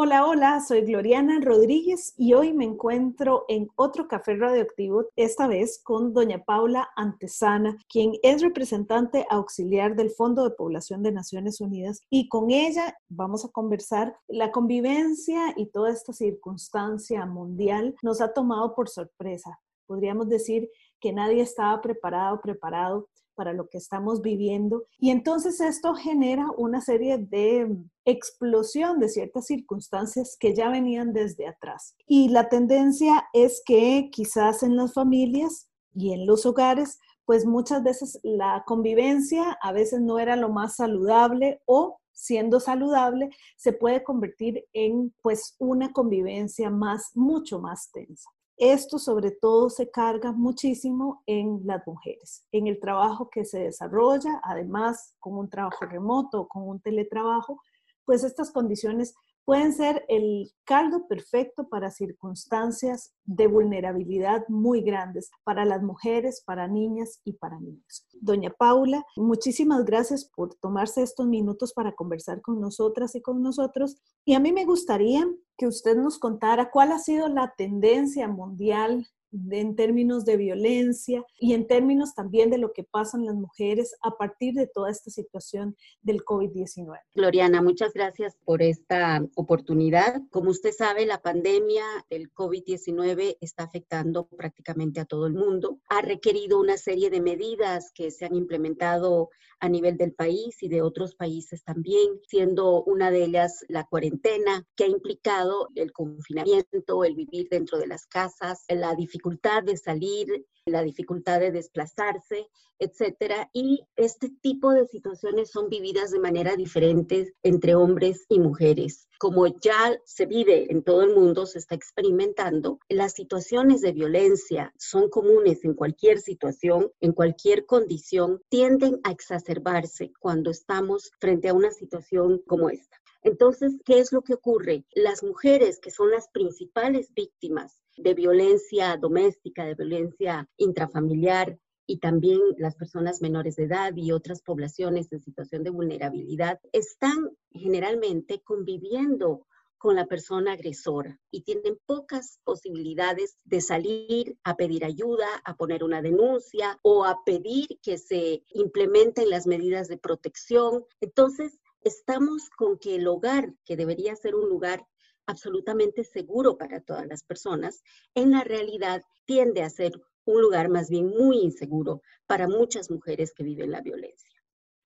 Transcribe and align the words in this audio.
Hola, 0.00 0.26
hola, 0.26 0.60
soy 0.60 0.82
Gloriana 0.82 1.40
Rodríguez 1.40 2.14
y 2.16 2.32
hoy 2.32 2.52
me 2.52 2.64
encuentro 2.64 3.44
en 3.48 3.68
otro 3.74 4.06
café 4.06 4.36
radioactivo, 4.36 5.06
esta 5.16 5.48
vez 5.48 5.80
con 5.82 6.14
doña 6.14 6.44
Paula 6.44 6.88
Antesana, 6.94 7.76
quien 7.88 8.12
es 8.22 8.40
representante 8.40 9.26
auxiliar 9.28 9.96
del 9.96 10.10
Fondo 10.10 10.44
de 10.44 10.54
Población 10.54 11.02
de 11.02 11.10
Naciones 11.10 11.60
Unidas 11.60 12.00
y 12.10 12.28
con 12.28 12.52
ella 12.52 12.96
vamos 13.08 13.44
a 13.44 13.48
conversar 13.48 14.16
la 14.28 14.52
convivencia 14.52 15.52
y 15.56 15.66
toda 15.66 15.90
esta 15.90 16.12
circunstancia 16.12 17.26
mundial 17.26 17.96
nos 18.00 18.20
ha 18.20 18.32
tomado 18.32 18.76
por 18.76 18.88
sorpresa. 18.88 19.58
Podríamos 19.86 20.28
decir 20.28 20.70
que 21.00 21.12
nadie 21.12 21.40
estaba 21.40 21.80
preparado, 21.80 22.40
preparado 22.40 23.08
para 23.38 23.52
lo 23.52 23.68
que 23.68 23.78
estamos 23.78 24.20
viviendo. 24.20 24.84
Y 24.98 25.10
entonces 25.10 25.60
esto 25.60 25.94
genera 25.94 26.48
una 26.56 26.80
serie 26.80 27.18
de 27.18 27.72
explosión 28.04 28.98
de 28.98 29.08
ciertas 29.08 29.46
circunstancias 29.46 30.36
que 30.38 30.56
ya 30.56 30.68
venían 30.70 31.12
desde 31.12 31.46
atrás. 31.46 31.94
Y 32.04 32.30
la 32.30 32.48
tendencia 32.48 33.28
es 33.32 33.62
que 33.64 34.10
quizás 34.10 34.64
en 34.64 34.76
las 34.76 34.92
familias 34.92 35.68
y 35.94 36.12
en 36.12 36.26
los 36.26 36.46
hogares, 36.46 36.98
pues 37.24 37.46
muchas 37.46 37.84
veces 37.84 38.18
la 38.24 38.64
convivencia 38.66 39.56
a 39.62 39.70
veces 39.70 40.00
no 40.00 40.18
era 40.18 40.34
lo 40.34 40.48
más 40.48 40.74
saludable 40.74 41.62
o 41.64 42.00
siendo 42.12 42.58
saludable 42.58 43.30
se 43.56 43.72
puede 43.72 44.02
convertir 44.02 44.64
en 44.72 45.14
pues 45.22 45.54
una 45.60 45.92
convivencia 45.92 46.70
más 46.70 47.12
mucho 47.14 47.60
más 47.60 47.92
tensa. 47.92 48.28
Esto 48.58 48.98
sobre 48.98 49.30
todo 49.30 49.70
se 49.70 49.88
carga 49.88 50.32
muchísimo 50.32 51.22
en 51.26 51.60
las 51.64 51.86
mujeres, 51.86 52.44
en 52.50 52.66
el 52.66 52.80
trabajo 52.80 53.30
que 53.30 53.44
se 53.44 53.60
desarrolla, 53.60 54.40
además 54.42 55.14
con 55.20 55.38
un 55.38 55.48
trabajo 55.48 55.86
remoto, 55.86 56.48
con 56.48 56.68
un 56.68 56.80
teletrabajo, 56.80 57.62
pues 58.04 58.24
estas 58.24 58.50
condiciones 58.50 59.14
pueden 59.48 59.72
ser 59.72 60.04
el 60.08 60.52
caldo 60.64 61.08
perfecto 61.08 61.70
para 61.70 61.90
circunstancias 61.90 63.14
de 63.24 63.46
vulnerabilidad 63.46 64.44
muy 64.48 64.82
grandes 64.82 65.30
para 65.42 65.64
las 65.64 65.82
mujeres, 65.82 66.42
para 66.44 66.68
niñas 66.68 67.22
y 67.24 67.32
para 67.32 67.58
niños. 67.58 68.06
Doña 68.20 68.50
Paula, 68.50 69.06
muchísimas 69.16 69.86
gracias 69.86 70.26
por 70.36 70.54
tomarse 70.56 71.02
estos 71.02 71.26
minutos 71.26 71.72
para 71.72 71.94
conversar 71.94 72.42
con 72.42 72.60
nosotras 72.60 73.14
y 73.14 73.22
con 73.22 73.40
nosotros. 73.40 73.96
Y 74.26 74.34
a 74.34 74.38
mí 74.38 74.52
me 74.52 74.66
gustaría 74.66 75.26
que 75.56 75.66
usted 75.66 75.96
nos 75.96 76.18
contara 76.18 76.70
cuál 76.70 76.92
ha 76.92 76.98
sido 76.98 77.26
la 77.28 77.54
tendencia 77.56 78.28
mundial 78.28 79.08
en 79.50 79.76
términos 79.76 80.24
de 80.24 80.36
violencia 80.36 81.24
y 81.38 81.54
en 81.54 81.66
términos 81.66 82.14
también 82.14 82.50
de 82.50 82.58
lo 82.58 82.72
que 82.72 82.84
pasan 82.84 83.26
las 83.26 83.34
mujeres 83.34 83.94
a 84.02 84.16
partir 84.16 84.54
de 84.54 84.66
toda 84.66 84.90
esta 84.90 85.10
situación 85.10 85.76
del 86.02 86.24
COVID-19. 86.24 86.98
Gloriana, 87.14 87.62
muchas 87.62 87.92
gracias 87.92 88.36
por 88.44 88.62
esta 88.62 89.24
oportunidad. 89.34 90.22
Como 90.30 90.50
usted 90.50 90.72
sabe, 90.72 91.06
la 91.06 91.20
pandemia 91.20 91.84
del 92.10 92.32
COVID-19 92.32 93.36
está 93.40 93.64
afectando 93.64 94.26
prácticamente 94.26 95.00
a 95.00 95.04
todo 95.04 95.26
el 95.26 95.34
mundo. 95.34 95.78
Ha 95.88 96.00
requerido 96.02 96.60
una 96.60 96.76
serie 96.76 97.10
de 97.10 97.20
medidas 97.20 97.90
que 97.94 98.10
se 98.10 98.24
han 98.24 98.34
implementado 98.34 99.30
a 99.60 99.68
nivel 99.68 99.96
del 99.96 100.12
país 100.12 100.62
y 100.62 100.68
de 100.68 100.82
otros 100.82 101.16
países 101.16 101.64
también, 101.64 102.20
siendo 102.28 102.84
una 102.84 103.10
de 103.10 103.24
ellas 103.24 103.64
la 103.68 103.84
cuarentena, 103.84 104.64
que 104.76 104.84
ha 104.84 104.88
implicado 104.88 105.68
el 105.74 105.92
confinamiento, 105.92 107.04
el 107.04 107.16
vivir 107.16 107.48
dentro 107.50 107.76
de 107.78 107.88
las 107.88 108.06
casas, 108.06 108.64
la 108.68 108.94
dificultad 108.94 109.17
de 109.64 109.76
salir, 109.76 110.46
la 110.66 110.82
dificultad 110.82 111.40
de 111.40 111.50
desplazarse, 111.50 112.48
etcétera. 112.78 113.50
Y 113.52 113.84
este 113.96 114.30
tipo 114.40 114.72
de 114.72 114.86
situaciones 114.86 115.50
son 115.50 115.68
vividas 115.68 116.10
de 116.10 116.20
manera 116.20 116.56
diferente 116.56 117.34
entre 117.42 117.74
hombres 117.74 118.24
y 118.28 118.38
mujeres. 118.38 119.08
Como 119.18 119.46
ya 119.46 119.98
se 120.04 120.26
vive 120.26 120.70
en 120.70 120.82
todo 120.82 121.02
el 121.02 121.14
mundo, 121.14 121.46
se 121.46 121.58
está 121.58 121.74
experimentando, 121.74 122.78
las 122.88 123.14
situaciones 123.14 123.80
de 123.80 123.92
violencia 123.92 124.72
son 124.78 125.08
comunes 125.08 125.64
en 125.64 125.74
cualquier 125.74 126.20
situación, 126.20 126.92
en 127.00 127.12
cualquier 127.12 127.66
condición, 127.66 128.40
tienden 128.48 129.00
a 129.02 129.10
exacerbarse 129.10 130.12
cuando 130.20 130.50
estamos 130.50 131.10
frente 131.18 131.48
a 131.48 131.54
una 131.54 131.70
situación 131.72 132.40
como 132.46 132.70
esta. 132.70 132.98
Entonces, 133.22 133.74
¿qué 133.84 133.98
es 133.98 134.12
lo 134.12 134.22
que 134.22 134.34
ocurre? 134.34 134.84
Las 134.94 135.24
mujeres, 135.24 135.80
que 135.80 135.90
son 135.90 136.10
las 136.10 136.28
principales 136.28 137.12
víctimas 137.14 137.80
de 137.98 138.14
violencia 138.14 138.96
doméstica, 138.96 139.64
de 139.64 139.74
violencia 139.74 140.48
intrafamiliar, 140.56 141.58
y 141.90 142.00
también 142.00 142.38
las 142.58 142.76
personas 142.76 143.22
menores 143.22 143.56
de 143.56 143.64
edad 143.64 143.96
y 143.96 144.12
otras 144.12 144.42
poblaciones 144.42 145.10
en 145.10 145.20
situación 145.20 145.64
de 145.64 145.70
vulnerabilidad, 145.70 146.60
están 146.72 147.30
generalmente 147.50 148.42
conviviendo 148.42 149.46
con 149.78 149.96
la 149.96 150.06
persona 150.06 150.52
agresora 150.52 151.18
y 151.30 151.42
tienen 151.44 151.78
pocas 151.86 152.40
posibilidades 152.44 153.38
de 153.44 153.62
salir 153.62 154.36
a 154.44 154.56
pedir 154.56 154.84
ayuda, 154.84 155.28
a 155.44 155.56
poner 155.56 155.82
una 155.82 156.02
denuncia 156.02 156.78
o 156.82 157.06
a 157.06 157.24
pedir 157.24 157.66
que 157.80 157.96
se 157.96 158.44
implementen 158.50 159.30
las 159.30 159.46
medidas 159.46 159.88
de 159.88 159.96
protección. 159.96 160.84
Entonces, 161.00 161.58
estamos 161.80 162.50
con 162.50 162.78
que 162.78 162.96
el 162.96 163.06
hogar, 163.06 163.54
que 163.64 163.76
debería 163.76 164.14
ser 164.14 164.34
un 164.34 164.48
lugar 164.50 164.86
absolutamente 165.28 166.02
seguro 166.02 166.56
para 166.58 166.80
todas 166.80 167.06
las 167.06 167.22
personas, 167.22 167.82
en 168.14 168.32
la 168.32 168.42
realidad 168.42 169.02
tiende 169.26 169.62
a 169.62 169.70
ser 169.70 169.92
un 170.24 170.40
lugar 170.40 170.68
más 170.68 170.90
bien 170.90 171.08
muy 171.08 171.38
inseguro 171.38 172.02
para 172.26 172.48
muchas 172.48 172.90
mujeres 172.90 173.32
que 173.32 173.44
viven 173.44 173.70
la 173.70 173.82
violencia. 173.82 174.30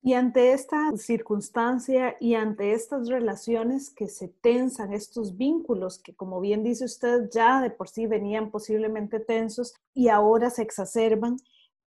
Y 0.02 0.14
ante 0.14 0.52
esta 0.52 0.92
circunstancia 0.96 2.16
y 2.20 2.34
ante 2.34 2.72
estas 2.72 3.08
relaciones 3.08 3.90
que 3.90 4.08
se 4.08 4.28
tensan, 4.28 4.94
estos 4.94 5.36
vínculos 5.36 5.98
que 5.98 6.14
como 6.14 6.40
bien 6.40 6.62
dice 6.62 6.86
usted 6.86 7.28
ya 7.30 7.60
de 7.60 7.70
por 7.70 7.90
sí 7.90 8.06
venían 8.06 8.50
posiblemente 8.50 9.20
tensos 9.20 9.74
y 9.92 10.08
ahora 10.08 10.48
se 10.48 10.62
exacerban, 10.62 11.36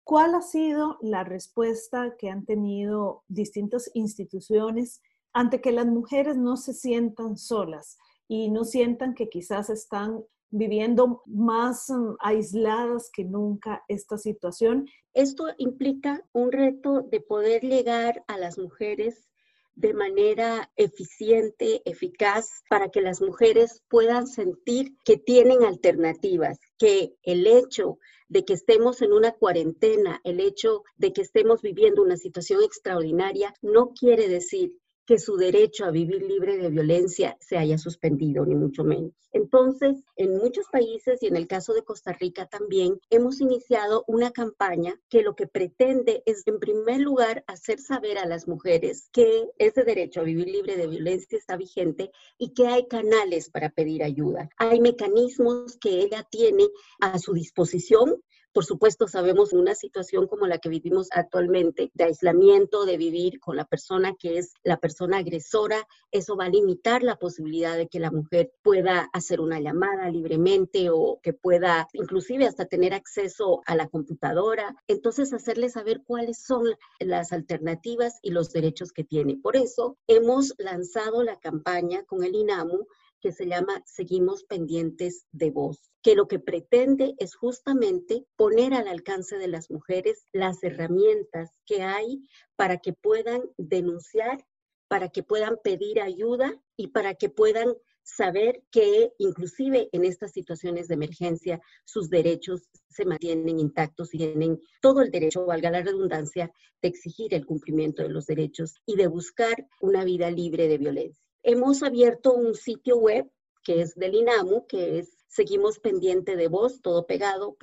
¿cuál 0.03 0.35
ha 0.35 0.41
sido 0.41 0.97
la 1.01 1.23
respuesta 1.23 2.17
que 2.17 2.29
han 2.29 2.43
tenido 2.43 3.23
distintas 3.29 3.89
instituciones 3.93 5.01
ante 5.31 5.61
que 5.61 5.71
las 5.71 5.87
mujeres 5.87 6.35
no 6.35 6.57
se 6.57 6.73
sientan 6.73 7.37
solas? 7.37 7.97
Y 8.35 8.49
no 8.49 8.63
sientan 8.65 9.13
que 9.13 9.29
quizás 9.29 9.69
están 9.69 10.25
viviendo 10.49 11.21
más 11.27 11.87
mm, 11.91 12.15
aisladas 12.19 13.11
que 13.13 13.25
nunca 13.25 13.83
esta 13.87 14.17
situación. 14.17 14.87
Esto 15.13 15.49
implica 15.59 16.25
un 16.31 16.51
reto 16.51 17.01
de 17.01 17.21
poder 17.21 17.61
llegar 17.61 18.23
a 18.27 18.39
las 18.39 18.57
mujeres 18.57 19.29
de 19.75 19.93
manera 19.93 20.71
eficiente, 20.77 21.83
eficaz, 21.85 22.49
para 22.71 22.89
que 22.89 23.01
las 23.01 23.21
mujeres 23.21 23.83
puedan 23.87 24.25
sentir 24.25 24.97
que 25.05 25.17
tienen 25.17 25.63
alternativas, 25.63 26.57
que 26.79 27.13
el 27.21 27.45
hecho 27.45 27.99
de 28.29 28.45
que 28.45 28.53
estemos 28.53 29.03
en 29.03 29.13
una 29.13 29.33
cuarentena, 29.33 30.21
el 30.23 30.39
hecho 30.39 30.81
de 30.95 31.13
que 31.13 31.21
estemos 31.21 31.61
viviendo 31.61 32.01
una 32.01 32.17
situación 32.17 32.63
extraordinaria, 32.63 33.53
no 33.61 33.89
quiere 33.89 34.27
decir 34.27 34.79
que 35.05 35.19
su 35.19 35.35
derecho 35.35 35.85
a 35.85 35.91
vivir 35.91 36.21
libre 36.23 36.57
de 36.57 36.69
violencia 36.69 37.37
se 37.39 37.57
haya 37.57 37.77
suspendido, 37.77 38.45
ni 38.45 38.55
mucho 38.55 38.83
menos. 38.83 39.11
Entonces, 39.31 40.03
en 40.15 40.37
muchos 40.37 40.67
países 40.71 41.21
y 41.21 41.27
en 41.27 41.35
el 41.35 41.47
caso 41.47 41.73
de 41.73 41.83
Costa 41.83 42.13
Rica 42.13 42.45
también, 42.45 42.99
hemos 43.09 43.41
iniciado 43.41 44.03
una 44.07 44.31
campaña 44.31 44.95
que 45.09 45.23
lo 45.23 45.35
que 45.35 45.47
pretende 45.47 46.23
es, 46.25 46.43
en 46.45 46.59
primer 46.59 47.01
lugar, 47.01 47.43
hacer 47.47 47.79
saber 47.79 48.17
a 48.17 48.27
las 48.27 48.47
mujeres 48.47 49.09
que 49.11 49.49
ese 49.57 49.83
derecho 49.83 50.21
a 50.21 50.23
vivir 50.23 50.47
libre 50.47 50.77
de 50.77 50.87
violencia 50.87 51.37
está 51.37 51.57
vigente 51.57 52.11
y 52.37 52.53
que 52.53 52.67
hay 52.67 52.87
canales 52.87 53.49
para 53.49 53.69
pedir 53.69 54.03
ayuda. 54.03 54.49
Hay 54.57 54.79
mecanismos 54.79 55.77
que 55.77 56.01
ella 56.01 56.27
tiene 56.29 56.67
a 57.01 57.17
su 57.17 57.33
disposición 57.33 58.21
por 58.53 58.65
supuesto, 58.65 59.07
sabemos 59.07 59.51
una 59.51 59.73
situación 59.73 60.27
como 60.27 60.45
la 60.45 60.59
que 60.59 60.69
vivimos 60.69 61.07
actualmente, 61.11 61.91
de 61.95 62.03
aislamiento, 62.03 62.85
de 62.85 62.97
vivir 62.97 63.39
con 63.39 63.55
la 63.55 63.65
persona 63.65 64.15
que 64.17 64.37
es 64.37 64.53
la 64.63 64.77
persona 64.77 65.17
agresora, 65.17 65.87
eso 66.11 66.35
va 66.35 66.45
a 66.45 66.49
limitar 66.49 67.01
la 67.01 67.17
posibilidad 67.17 67.75
de 67.75 67.87
que 67.87 67.99
la 67.99 68.11
mujer 68.11 68.53
pueda 68.61 69.09
hacer 69.13 69.41
una 69.41 69.59
llamada 69.59 70.09
libremente 70.09 70.89
o 70.91 71.19
que 71.23 71.33
pueda 71.33 71.87
inclusive 71.93 72.45
hasta 72.45 72.65
tener 72.65 72.93
acceso 72.93 73.61
a 73.65 73.75
la 73.75 73.87
computadora. 73.87 74.75
Entonces, 74.87 75.33
hacerle 75.33 75.69
saber 75.69 76.03
cuáles 76.05 76.43
son 76.43 76.65
las 76.99 77.33
alternativas 77.33 78.19
y 78.21 78.31
los 78.31 78.53
derechos 78.53 78.91
que 78.91 79.03
tiene. 79.03 79.37
Por 79.37 79.55
eso, 79.55 79.97
hemos 80.07 80.53
lanzado 80.59 81.23
la 81.23 81.39
campaña 81.39 82.03
con 82.03 82.23
el 82.23 82.35
INAMU 82.35 82.87
que 83.23 83.31
se 83.31 83.47
llama 83.47 83.81
Seguimos 83.85 84.43
pendientes 84.43 85.25
de 85.31 85.49
voz 85.49 85.93
que 86.03 86.15
lo 86.15 86.27
que 86.27 86.37
pretende 86.37 87.15
es 87.17 87.33
justamente 87.33 88.25
poner 88.35 88.73
al 88.73 88.89
alcance 88.89 89.37
de 89.37 89.47
las 89.47 89.71
mujeres 89.71 90.27
las 90.33 90.61
herramientas 90.61 91.51
que 91.65 91.81
hay 91.81 92.21
para 92.57 92.77
que 92.77 92.91
puedan 92.91 93.41
denunciar, 93.57 94.45
para 94.89 95.07
que 95.07 95.23
puedan 95.23 95.57
pedir 95.63 96.01
ayuda 96.01 96.61
y 96.75 96.87
para 96.87 97.15
que 97.15 97.29
puedan 97.29 97.73
saber 98.03 98.61
que 98.69 99.13
inclusive 99.17 99.87
en 99.93 100.03
estas 100.03 100.33
situaciones 100.33 100.89
de 100.89 100.95
emergencia 100.95 101.61
sus 101.85 102.09
derechos 102.09 102.67
se 102.89 103.05
mantienen 103.05 103.59
intactos 103.59 104.13
y 104.13 104.17
tienen 104.17 104.61
todo 104.81 105.01
el 105.01 105.09
derecho, 105.09 105.45
valga 105.45 105.71
la 105.71 105.83
redundancia, 105.83 106.51
de 106.81 106.89
exigir 106.89 107.33
el 107.33 107.45
cumplimiento 107.45 108.03
de 108.03 108.09
los 108.09 108.25
derechos 108.25 108.75
y 108.85 108.97
de 108.97 109.07
buscar 109.07 109.55
una 109.79 110.03
vida 110.03 110.29
libre 110.29 110.67
de 110.67 110.77
violencia. 110.77 111.22
Hemos 111.43 111.83
abierto 111.83 112.33
un 112.33 112.55
sitio 112.55 112.97
web 112.97 113.29
que 113.63 113.81
es 113.81 113.95
del 113.95 114.15
INAMU, 114.15 114.65
que 114.67 114.99
es 114.99 115.17
seguimos 115.27 115.79
pendiente 115.79 116.35
de 116.35 116.47
voz, 116.47 116.81
todo 116.81 117.07
pegado, 117.07 117.55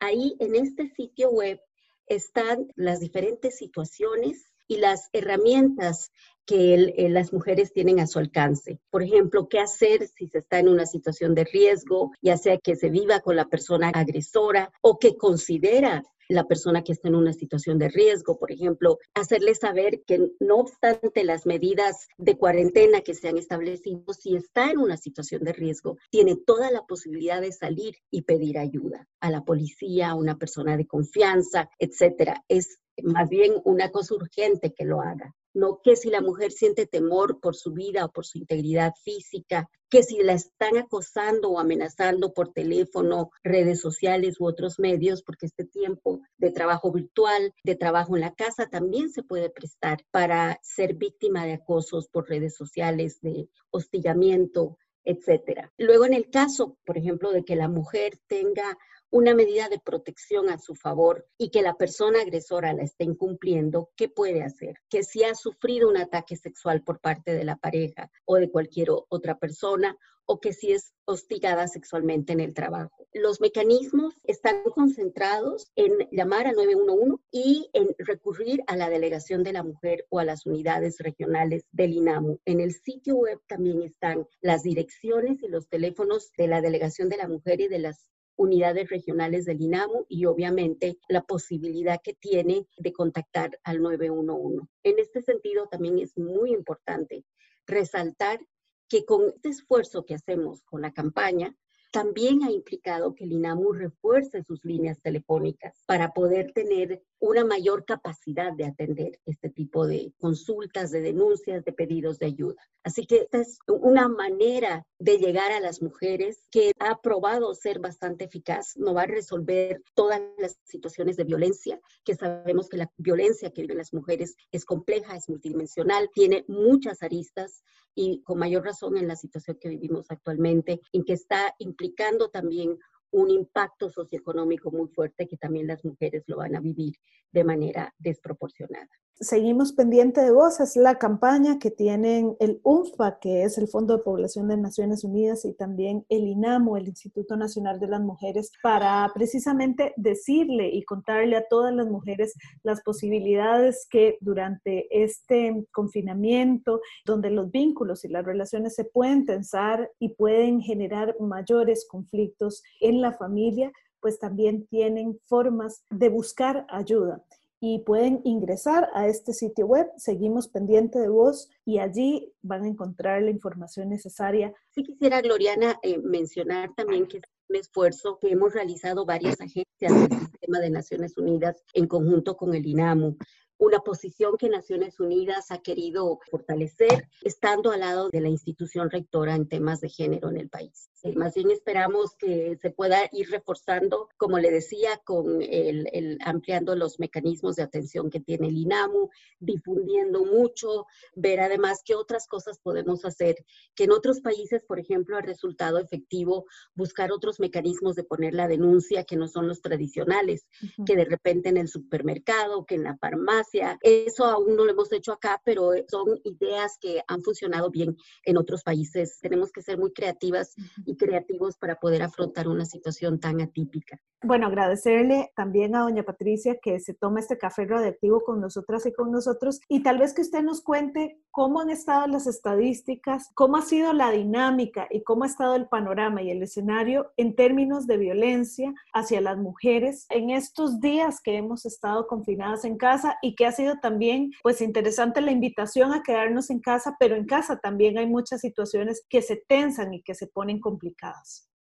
Ahí 0.00 0.36
en 0.40 0.56
este 0.56 0.90
sitio 0.94 1.30
web 1.30 1.60
están 2.06 2.68
las 2.74 3.00
diferentes 3.00 3.56
situaciones 3.56 4.52
y 4.68 4.78
las 4.78 5.08
herramientas 5.12 6.10
que 6.44 6.74
eh, 6.74 7.08
las 7.08 7.32
mujeres 7.32 7.72
tienen 7.72 8.00
a 8.00 8.06
su 8.06 8.18
alcance. 8.18 8.80
Por 8.90 9.02
ejemplo, 9.02 9.48
qué 9.48 9.58
hacer 9.58 10.08
si 10.08 10.28
se 10.28 10.38
está 10.38 10.58
en 10.58 10.68
una 10.68 10.86
situación 10.86 11.34
de 11.34 11.44
riesgo, 11.44 12.12
ya 12.20 12.36
sea 12.36 12.58
que 12.58 12.76
se 12.76 12.90
viva 12.90 13.20
con 13.20 13.36
la 13.36 13.48
persona 13.48 13.90
agresora 13.90 14.70
o 14.82 14.98
que 14.98 15.16
considera 15.16 16.02
la 16.28 16.44
persona 16.44 16.82
que 16.82 16.92
está 16.92 17.08
en 17.08 17.14
una 17.14 17.32
situación 17.32 17.78
de 17.78 17.88
riesgo, 17.88 18.38
por 18.38 18.52
ejemplo, 18.52 18.98
hacerle 19.14 19.54
saber 19.54 20.02
que 20.06 20.32
no 20.40 20.56
obstante 20.56 21.24
las 21.24 21.46
medidas 21.46 22.08
de 22.18 22.36
cuarentena 22.36 23.00
que 23.00 23.14
se 23.14 23.28
han 23.28 23.38
establecido, 23.38 24.04
si 24.12 24.36
está 24.36 24.70
en 24.70 24.78
una 24.78 24.96
situación 24.96 25.44
de 25.44 25.52
riesgo, 25.52 25.96
tiene 26.10 26.36
toda 26.36 26.70
la 26.70 26.86
posibilidad 26.86 27.40
de 27.40 27.52
salir 27.52 27.96
y 28.10 28.22
pedir 28.22 28.58
ayuda 28.58 29.06
a 29.20 29.30
la 29.30 29.44
policía, 29.44 30.10
a 30.10 30.14
una 30.14 30.38
persona 30.38 30.76
de 30.76 30.86
confianza, 30.86 31.70
etcétera. 31.78 32.44
Es 32.48 32.78
más 33.02 33.28
bien 33.28 33.54
una 33.64 33.90
cosa 33.90 34.14
urgente 34.14 34.72
que 34.72 34.84
lo 34.84 35.00
haga. 35.00 35.34
No 35.56 35.80
que 35.82 35.96
si 35.96 36.10
la 36.10 36.20
mujer 36.20 36.52
siente 36.52 36.84
temor 36.84 37.40
por 37.40 37.56
su 37.56 37.72
vida 37.72 38.04
o 38.04 38.10
por 38.10 38.26
su 38.26 38.36
integridad 38.36 38.92
física, 39.02 39.70
que 39.88 40.02
si 40.02 40.22
la 40.22 40.34
están 40.34 40.76
acosando 40.76 41.48
o 41.48 41.58
amenazando 41.58 42.34
por 42.34 42.52
teléfono, 42.52 43.30
redes 43.42 43.80
sociales 43.80 44.38
u 44.38 44.44
otros 44.44 44.78
medios, 44.78 45.22
porque 45.22 45.46
este 45.46 45.64
tiempo 45.64 46.20
de 46.36 46.50
trabajo 46.50 46.92
virtual, 46.92 47.54
de 47.64 47.74
trabajo 47.74 48.16
en 48.16 48.20
la 48.20 48.34
casa, 48.34 48.66
también 48.66 49.08
se 49.08 49.22
puede 49.22 49.48
prestar 49.48 50.04
para 50.10 50.60
ser 50.62 50.92
víctima 50.92 51.46
de 51.46 51.54
acosos 51.54 52.06
por 52.08 52.28
redes 52.28 52.54
sociales, 52.54 53.22
de 53.22 53.48
hostigamiento, 53.70 54.76
etcétera. 55.06 55.72
Luego, 55.78 56.04
en 56.04 56.12
el 56.12 56.28
caso, 56.28 56.76
por 56.84 56.98
ejemplo, 56.98 57.32
de 57.32 57.44
que 57.44 57.56
la 57.56 57.68
mujer 57.68 58.18
tenga 58.26 58.76
una 59.08 59.34
medida 59.34 59.68
de 59.68 59.78
protección 59.78 60.50
a 60.50 60.58
su 60.58 60.74
favor 60.74 61.26
y 61.38 61.50
que 61.50 61.62
la 61.62 61.74
persona 61.74 62.20
agresora 62.20 62.72
la 62.72 62.82
esté 62.82 63.04
incumpliendo, 63.04 63.90
¿qué 63.96 64.08
puede 64.08 64.42
hacer? 64.42 64.80
Que 64.90 65.04
si 65.04 65.22
ha 65.22 65.34
sufrido 65.34 65.88
un 65.88 65.96
ataque 65.96 66.36
sexual 66.36 66.82
por 66.82 67.00
parte 67.00 67.32
de 67.32 67.44
la 67.44 67.56
pareja 67.56 68.10
o 68.24 68.36
de 68.36 68.50
cualquier 68.50 68.88
otra 68.90 69.38
persona 69.38 69.96
o 70.26 70.40
que 70.40 70.52
si 70.52 70.72
es 70.72 70.92
hostigada 71.06 71.68
sexualmente 71.68 72.32
en 72.32 72.40
el 72.40 72.52
trabajo. 72.52 73.06
Los 73.12 73.40
mecanismos 73.40 74.14
están 74.24 74.62
concentrados 74.74 75.70
en 75.76 75.92
llamar 76.10 76.46
a 76.48 76.52
911 76.52 77.22
y 77.30 77.70
en 77.72 77.94
recurrir 77.98 78.62
a 78.66 78.76
la 78.76 78.90
delegación 78.90 79.42
de 79.44 79.52
la 79.52 79.62
mujer 79.62 80.04
o 80.10 80.18
a 80.18 80.24
las 80.24 80.44
unidades 80.44 80.98
regionales 80.98 81.64
del 81.70 81.94
INAMU. 81.94 82.40
En 82.44 82.60
el 82.60 82.72
sitio 82.72 83.14
web 83.14 83.40
también 83.46 83.82
están 83.82 84.26
las 84.40 84.64
direcciones 84.64 85.42
y 85.42 85.48
los 85.48 85.68
teléfonos 85.68 86.30
de 86.36 86.48
la 86.48 86.60
delegación 86.60 87.08
de 87.08 87.16
la 87.16 87.28
mujer 87.28 87.60
y 87.60 87.68
de 87.68 87.78
las 87.78 88.10
unidades 88.36 88.90
regionales 88.90 89.46
del 89.46 89.62
INAMU 89.62 90.04
y 90.08 90.26
obviamente 90.26 90.98
la 91.08 91.22
posibilidad 91.22 92.00
que 92.02 92.14
tiene 92.14 92.66
de 92.76 92.92
contactar 92.92 93.58
al 93.64 93.80
911. 93.80 94.66
En 94.82 94.98
este 94.98 95.22
sentido, 95.22 95.68
también 95.68 95.98
es 95.98 96.16
muy 96.18 96.52
importante 96.52 97.24
resaltar 97.66 98.40
que 98.88 99.04
con 99.04 99.28
este 99.28 99.48
esfuerzo 99.48 100.04
que 100.04 100.14
hacemos 100.14 100.62
con 100.62 100.82
la 100.82 100.92
campaña, 100.92 101.54
también 101.92 102.42
ha 102.42 102.50
implicado 102.50 103.14
que 103.14 103.24
el 103.24 103.32
INAMU 103.32 103.72
refuerce 103.72 104.42
sus 104.42 104.64
líneas 104.64 105.00
telefónicas 105.00 105.82
para 105.86 106.12
poder 106.12 106.52
tener 106.52 107.02
una 107.18 107.44
mayor 107.44 107.84
capacidad 107.84 108.52
de 108.52 108.66
atender 108.66 109.20
este 109.24 109.50
tipo 109.50 109.86
de 109.86 110.12
consultas, 110.18 110.90
de 110.90 111.00
denuncias, 111.00 111.64
de 111.64 111.72
pedidos 111.72 112.18
de 112.18 112.26
ayuda. 112.26 112.62
Así 112.84 113.06
que 113.06 113.16
esta 113.22 113.40
es 113.40 113.58
una 113.66 114.08
manera 114.08 114.86
de 114.98 115.18
llegar 115.18 115.50
a 115.52 115.60
las 115.60 115.82
mujeres 115.82 116.46
que 116.50 116.72
ha 116.78 117.00
probado 117.00 117.54
ser 117.54 117.80
bastante 117.80 118.24
eficaz. 118.24 118.76
No 118.76 118.94
va 118.94 119.02
a 119.02 119.06
resolver 119.06 119.82
todas 119.94 120.20
las 120.38 120.58
situaciones 120.64 121.16
de 121.16 121.24
violencia, 121.24 121.80
que 122.04 122.14
sabemos 122.14 122.68
que 122.68 122.76
la 122.76 122.90
violencia 122.96 123.50
que 123.50 123.62
viven 123.62 123.78
las 123.78 123.92
mujeres 123.92 124.36
es 124.52 124.64
compleja, 124.64 125.16
es 125.16 125.28
multidimensional, 125.28 126.10
tiene 126.14 126.44
muchas 126.46 127.02
aristas 127.02 127.62
y 127.96 128.22
con 128.22 128.38
mayor 128.38 128.62
razón 128.64 128.98
en 128.98 129.08
la 129.08 129.16
situación 129.16 129.56
que 129.58 129.70
vivimos 129.70 130.06
actualmente, 130.10 130.80
en 130.92 131.02
que 131.02 131.14
está 131.14 131.54
implicando 131.76 132.30
también 132.30 132.78
un 133.10 133.30
impacto 133.30 133.90
socioeconómico 133.90 134.70
muy 134.70 134.88
fuerte 134.88 135.28
que 135.28 135.36
también 135.36 135.66
las 135.66 135.84
mujeres 135.84 136.24
lo 136.26 136.38
van 136.38 136.56
a 136.56 136.60
vivir 136.60 136.94
de 137.30 137.44
manera 137.44 137.94
desproporcionada. 137.98 138.88
Seguimos 139.18 139.72
pendiente 139.72 140.20
de 140.20 140.30
vos, 140.30 140.60
es 140.60 140.76
la 140.76 140.98
campaña 140.98 141.58
que 141.58 141.70
tienen 141.70 142.36
el 142.38 142.60
UNFPA, 142.62 143.18
que 143.18 143.44
es 143.44 143.56
el 143.56 143.66
Fondo 143.66 143.96
de 143.96 144.02
Población 144.02 144.46
de 144.48 144.58
Naciones 144.58 145.04
Unidas, 145.04 145.46
y 145.46 145.54
también 145.54 146.04
el 146.10 146.26
INAMO, 146.26 146.76
el 146.76 146.88
Instituto 146.88 147.34
Nacional 147.34 147.80
de 147.80 147.86
las 147.86 148.02
Mujeres, 148.02 148.52
para 148.62 149.10
precisamente 149.14 149.94
decirle 149.96 150.68
y 150.68 150.84
contarle 150.84 151.36
a 151.36 151.48
todas 151.48 151.72
las 151.74 151.86
mujeres 151.86 152.34
las 152.62 152.82
posibilidades 152.82 153.86
que 153.90 154.18
durante 154.20 154.86
este 154.90 155.66
confinamiento, 155.72 156.82
donde 157.06 157.30
los 157.30 157.50
vínculos 157.50 158.04
y 158.04 158.08
las 158.08 158.22
relaciones 158.22 158.74
se 158.74 158.84
pueden 158.84 159.24
tensar 159.24 159.90
y 159.98 160.10
pueden 160.10 160.60
generar 160.60 161.16
mayores 161.20 161.86
conflictos 161.88 162.62
en 162.82 163.00
la 163.00 163.14
familia, 163.14 163.72
pues 163.98 164.18
también 164.18 164.66
tienen 164.66 165.18
formas 165.24 165.82
de 165.88 166.10
buscar 166.10 166.66
ayuda 166.68 167.24
y 167.60 167.80
pueden 167.80 168.20
ingresar 168.24 168.88
a 168.94 169.08
este 169.08 169.32
sitio 169.32 169.66
web, 169.66 169.86
seguimos 169.96 170.48
pendiente 170.48 170.98
de 170.98 171.08
vos 171.08 171.48
y 171.64 171.78
allí 171.78 172.32
van 172.42 172.64
a 172.64 172.68
encontrar 172.68 173.22
la 173.22 173.30
información 173.30 173.88
necesaria. 173.88 174.52
Sí 174.70 174.82
quisiera, 174.82 175.20
Gloriana, 175.20 175.78
eh, 175.82 175.98
mencionar 175.98 176.74
también 176.74 177.06
que 177.06 177.18
es 177.18 177.24
un 177.48 177.56
esfuerzo 177.56 178.18
que 178.20 178.30
hemos 178.30 178.52
realizado 178.52 179.06
varias 179.06 179.40
agencias 179.40 180.08
del 180.08 180.18
sistema 180.18 180.60
de 180.60 180.70
Naciones 180.70 181.16
Unidas 181.16 181.62
en 181.72 181.86
conjunto 181.86 182.36
con 182.36 182.54
el 182.54 182.66
INAMU 182.66 183.16
una 183.58 183.80
posición 183.80 184.36
que 184.36 184.48
Naciones 184.48 185.00
Unidas 185.00 185.50
ha 185.50 185.58
querido 185.58 186.18
fortalecer, 186.30 187.08
estando 187.22 187.70
al 187.70 187.80
lado 187.80 188.10
de 188.10 188.20
la 188.20 188.28
institución 188.28 188.90
rectora 188.90 189.34
en 189.34 189.48
temas 189.48 189.80
de 189.80 189.88
género 189.88 190.28
en 190.28 190.36
el 190.36 190.48
país. 190.48 190.90
Eh, 191.06 191.12
más 191.14 191.34
bien 191.34 191.52
esperamos 191.52 192.16
que 192.16 192.58
se 192.60 192.70
pueda 192.70 193.08
ir 193.12 193.30
reforzando, 193.30 194.08
como 194.16 194.40
le 194.40 194.50
decía, 194.50 195.00
con 195.04 195.40
el, 195.40 196.18
ampliando 196.24 196.74
los 196.74 196.98
mecanismos 196.98 197.54
de 197.54 197.62
atención 197.62 198.10
que 198.10 198.18
tiene 198.18 198.48
el 198.48 198.56
INAMU, 198.56 199.10
difundiendo 199.38 200.24
mucho, 200.24 200.86
ver 201.14 201.40
además 201.40 201.82
qué 201.84 201.94
otras 201.94 202.26
cosas 202.26 202.58
podemos 202.58 203.04
hacer, 203.04 203.36
que 203.76 203.84
en 203.84 203.92
otros 203.92 204.20
países, 204.20 204.64
por 204.64 204.80
ejemplo, 204.80 205.16
ha 205.16 205.20
resultado 205.20 205.78
efectivo 205.78 206.46
buscar 206.74 207.12
otros 207.12 207.38
mecanismos 207.38 207.94
de 207.94 208.02
poner 208.02 208.34
la 208.34 208.48
denuncia 208.48 209.04
que 209.04 209.16
no 209.16 209.28
son 209.28 209.46
los 209.46 209.62
tradicionales, 209.62 210.48
que 210.84 210.96
de 210.96 211.04
repente 211.04 211.50
en 211.50 211.56
el 211.56 211.68
supermercado, 211.68 212.66
que 212.66 212.74
en 212.74 212.82
la 212.82 212.96
farmacia, 212.96 213.78
eso 213.80 214.24
aún 214.24 214.56
no 214.56 214.64
lo 214.64 214.72
hemos 214.72 214.92
hecho 214.92 215.12
acá, 215.12 215.40
pero 215.44 215.70
son 215.88 216.20
ideas 216.24 216.78
que 216.80 217.00
han 217.06 217.22
funcionado 217.22 217.70
bien 217.70 217.96
en 218.24 218.36
otros 218.38 218.64
países. 218.64 219.20
Tenemos 219.20 219.52
que 219.52 219.62
ser 219.62 219.78
muy 219.78 219.92
creativas 219.92 220.56
creativos 220.96 221.56
para 221.56 221.76
poder 221.76 222.02
afrontar 222.02 222.48
una 222.48 222.64
situación 222.64 223.20
tan 223.20 223.40
atípica. 223.40 224.00
Bueno, 224.22 224.46
agradecerle 224.46 225.30
también 225.36 225.76
a 225.76 225.82
doña 225.82 226.02
Patricia 226.02 226.56
que 226.60 226.80
se 226.80 226.94
toma 226.94 227.20
este 227.20 227.36
café 227.36 227.66
radioactivo 227.66 228.24
con 228.24 228.40
nosotras 228.40 228.86
y 228.86 228.92
con 228.92 229.12
nosotros 229.12 229.60
y 229.68 229.82
tal 229.82 229.98
vez 229.98 230.14
que 230.14 230.22
usted 230.22 230.42
nos 230.42 230.62
cuente 230.62 231.20
cómo 231.30 231.60
han 231.60 231.70
estado 231.70 232.06
las 232.06 232.26
estadísticas, 232.26 233.30
cómo 233.34 233.58
ha 233.58 233.62
sido 233.62 233.92
la 233.92 234.10
dinámica 234.10 234.88
y 234.90 235.02
cómo 235.04 235.24
ha 235.24 235.26
estado 235.26 235.54
el 235.54 235.68
panorama 235.68 236.22
y 236.22 236.30
el 236.30 236.42
escenario 236.42 237.12
en 237.18 237.36
términos 237.36 237.86
de 237.86 237.98
violencia 237.98 238.72
hacia 238.94 239.20
las 239.20 239.36
mujeres 239.36 240.06
en 240.08 240.30
estos 240.30 240.80
días 240.80 241.20
que 241.22 241.36
hemos 241.36 241.66
estado 241.66 242.06
confinadas 242.06 242.64
en 242.64 242.78
casa 242.78 243.18
y 243.20 243.34
que 243.34 243.46
ha 243.46 243.52
sido 243.52 243.76
también 243.80 244.30
pues 244.42 244.60
interesante 244.62 245.20
la 245.20 245.30
invitación 245.30 245.92
a 245.92 246.02
quedarnos 246.02 246.50
en 246.50 246.60
casa, 246.60 246.96
pero 246.98 247.16
en 247.16 247.26
casa 247.26 247.58
también 247.58 247.98
hay 247.98 248.06
muchas 248.06 248.40
situaciones 248.40 249.04
que 249.08 249.20
se 249.22 249.36
tensan 249.36 249.92
y 249.92 250.02
que 250.02 250.14
se 250.14 250.26
ponen 250.26 250.58
complicadas. 250.58 250.85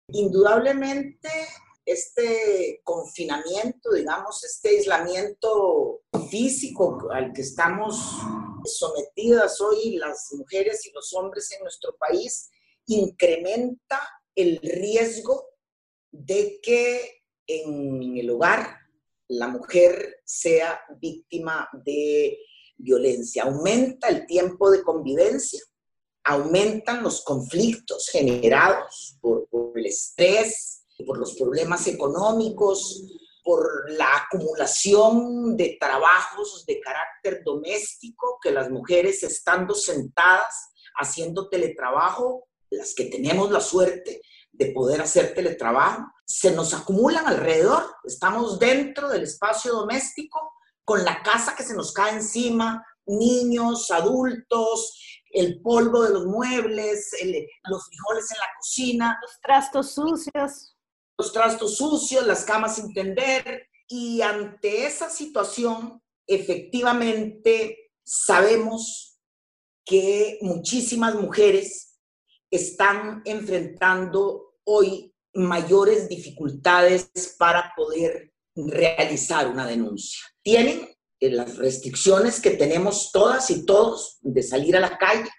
Indudablemente 0.10 1.30
este 1.86 2.82
confinamiento, 2.84 3.92
digamos, 3.94 4.44
este 4.44 4.70
aislamiento 4.70 6.02
físico 6.30 7.08
al 7.12 7.32
que 7.32 7.42
estamos 7.42 7.96
sometidas 8.64 9.62
hoy 9.62 9.98
las 9.98 10.34
mujeres 10.34 10.86
y 10.86 10.92
los 10.92 11.14
hombres 11.14 11.52
en 11.52 11.62
nuestro 11.62 11.96
país 11.98 12.50
incrementa 12.88 14.02
el 14.36 14.60
riesgo 14.62 15.48
de 16.12 16.60
que 16.62 17.24
en 17.48 18.18
el 18.18 18.30
hogar 18.32 18.78
la 19.28 19.48
mujer 19.48 20.22
sea 20.24 20.80
víctima 21.00 21.70
de 21.86 22.38
violencia. 22.78 23.44
Aumenta 23.44 24.10
el 24.10 24.26
tiempo 24.26 24.72
de 24.72 24.84
convivencia, 24.84 25.62
aumentan 26.26 27.04
los 27.04 27.24
conflictos 27.24 28.10
generados 28.12 29.18
por, 29.22 29.48
el 29.76 29.86
estrés, 29.86 30.86
por 31.06 31.18
los 31.18 31.36
problemas 31.36 31.88
económicos, 31.88 33.04
por 33.44 33.92
la 33.92 34.10
acumulación 34.18 35.56
de 35.56 35.78
trabajos 35.80 36.66
de 36.66 36.80
carácter 36.80 37.44
doméstico 37.46 38.40
que 38.42 38.52
las 38.52 38.72
mujeres 38.72 39.22
estando 39.22 39.76
sentadas 39.76 40.72
haciendo 40.98 41.48
teletrabajo, 41.48 42.48
las 42.72 42.96
que 42.96 43.06
tenemos 43.06 43.52
la 43.52 43.62
suerte 43.62 44.22
de 44.52 44.72
poder 44.72 45.02
hacer 45.02 45.36
teletrabajo, 45.36 46.06
se 46.26 46.52
nos 46.52 46.74
acumulan 46.74 47.28
alrededor. 47.28 47.84
Estamos 48.04 48.58
dentro 48.58 49.10
del 49.10 49.24
espacio 49.24 49.74
doméstico 49.74 50.54
con 50.84 51.04
la 51.04 51.22
casa 51.22 51.56
que 51.56 51.64
se 51.64 51.76
nos 51.76 51.94
cae 51.94 52.14
encima, 52.14 52.84
niños, 53.06 53.92
adultos, 53.92 55.15
el 55.36 55.62
polvo 55.62 56.04
de 56.04 56.14
los 56.14 56.26
muebles, 56.26 57.12
los 57.66 57.86
frijoles 57.86 58.32
en 58.32 58.38
la 58.38 58.48
cocina. 58.58 59.20
Los 59.22 59.40
trastos 59.42 59.94
sucios 59.94 60.76
los 61.18 61.32
trastos 61.32 61.78
sucios, 61.78 62.26
las 62.26 62.44
camas 62.44 62.76
sin 62.76 62.94
tender. 62.94 63.68
Y 63.88 64.22
ante 64.22 64.86
esa 64.86 65.10
situación, 65.10 66.02
efectivamente, 66.28 67.92
sabemos 68.04 69.20
que 69.86 70.40
muchísimas 70.42 71.16
mujeres 71.16 72.00
están 72.50 73.22
enfrentando 73.26 74.56
hoy 74.64 75.14
mayores 75.34 76.10
dificultades 76.10 77.36
para 77.38 77.74
poder 77.76 78.34
realizar 78.56 79.48
una 79.48 79.68
denuncia. 79.68 80.22
Tienen 80.42 80.95
las 81.32 81.58
restricciones 81.58 82.40
que 82.42 82.52
tenemos 82.52 83.12
todas 83.12 83.50
y 83.50 83.66
todos 83.66 84.18
de 84.22 84.44
salir 84.44 84.76
a 84.76 84.80
la 84.80 84.98
calle. 84.98 85.30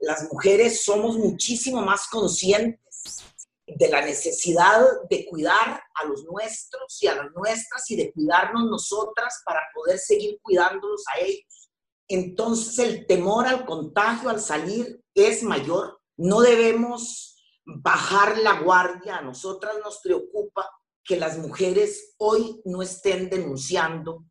Las 0.00 0.30
mujeres 0.30 0.84
somos 0.84 1.16
muchísimo 1.16 1.82
más 1.82 2.08
conscientes 2.08 3.24
de 3.66 3.88
la 3.88 4.04
necesidad 4.04 4.84
de 5.08 5.26
cuidar 5.26 5.82
a 5.94 6.04
los 6.06 6.24
nuestros 6.24 7.02
y 7.02 7.06
a 7.06 7.14
las 7.14 7.32
nuestras 7.34 7.90
y 7.90 7.96
de 7.96 8.12
cuidarnos 8.12 8.64
nosotras 8.68 9.42
para 9.46 9.60
poder 9.74 9.98
seguir 9.98 10.38
cuidándolos 10.42 11.02
a 11.14 11.20
ellos. 11.20 11.70
Entonces 12.08 12.78
el 12.78 13.06
temor 13.06 13.46
al 13.46 13.64
contagio 13.64 14.28
al 14.28 14.40
salir 14.40 15.02
es 15.14 15.42
mayor. 15.42 16.00
No 16.16 16.40
debemos 16.40 17.42
bajar 17.64 18.38
la 18.38 18.60
guardia. 18.60 19.16
A 19.16 19.22
nosotras 19.22 19.74
nos 19.82 20.00
preocupa 20.02 20.68
que 21.02 21.16
las 21.16 21.38
mujeres 21.38 22.14
hoy 22.18 22.60
no 22.64 22.82
estén 22.82 23.30
denunciando 23.30 24.24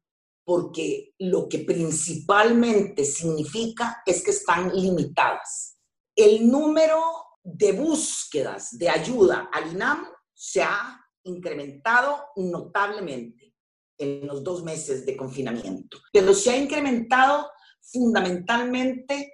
porque 0.46 1.14
lo 1.20 1.48
que 1.48 1.60
principalmente 1.60 3.06
significa 3.06 4.02
es 4.06 4.24
que 4.24 4.32
están 4.32 4.76
limitadas. 4.76 5.78
El 6.16 6.50
número 6.50 7.02
de 7.44 7.72
búsquedas 7.72 8.78
de 8.78 8.90
ayuda 8.90 9.50
al 9.52 9.72
INAM 9.72 10.08
se 10.34 10.62
ha 10.62 11.00
incrementado 11.24 12.26
notablemente 12.36 13.56
en 13.98 14.28
los 14.28 14.44
dos 14.44 14.64
meses 14.64 15.06
de 15.06 15.16
confinamiento, 15.16 16.00
pero 16.12 16.34
se 16.34 16.52
ha 16.52 16.58
incrementado 16.58 17.50
fundamentalmente 17.82 19.34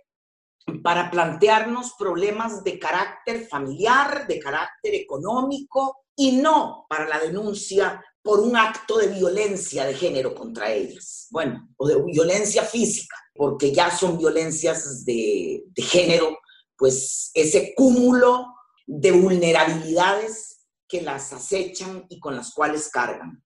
para 0.83 1.09
plantearnos 1.09 1.95
problemas 1.97 2.63
de 2.63 2.77
carácter 2.77 3.47
familiar, 3.47 4.27
de 4.27 4.39
carácter 4.39 4.93
económico 4.93 6.05
y 6.15 6.33
no 6.33 6.85
para 6.89 7.07
la 7.07 7.19
denuncia 7.19 8.03
por 8.29 8.41
un 8.41 8.55
acto 8.55 8.99
de 8.99 9.07
violencia 9.07 9.85
de 9.85 9.95
género 9.95 10.35
contra 10.35 10.71
ellas, 10.71 11.25
bueno, 11.31 11.67
o 11.77 11.87
de 11.87 11.99
violencia 12.03 12.61
física, 12.61 13.15
porque 13.33 13.71
ya 13.71 13.89
son 13.89 14.19
violencias 14.19 15.03
de, 15.03 15.63
de 15.65 15.81
género 15.81 16.37
pues 16.77 17.31
ese 17.33 17.73
cúmulo 17.75 18.45
de 18.85 19.13
vulnerabilidades 19.13 20.59
que 20.87 21.01
las 21.01 21.33
acechan 21.33 22.05
y 22.07 22.19
con 22.19 22.35
las 22.35 22.53
cuales 22.53 22.89
cargan. 22.89 23.43